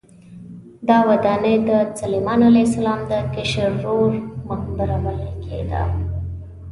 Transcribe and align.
دا 0.87 0.97
ودانۍ 1.09 1.55
د 1.69 1.71
سلیمان 2.01 2.39
علیه 2.49 2.65
السلام 2.67 2.99
د 3.11 3.13
کشر 3.35 3.69
ورور 3.77 4.11
مقبره 4.49 4.97
بلل 5.03 5.33
کېده. 5.45 5.83